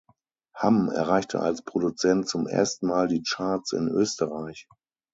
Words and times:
Hamm 0.55 0.89
erreichte 0.89 1.39
als 1.41 1.61
Produzent 1.61 2.27
zum 2.27 2.47
ersten 2.47 2.87
Mal 2.87 3.07
die 3.07 3.21
Charts 3.21 3.73
in 3.73 3.87
Österreich. 3.87 4.67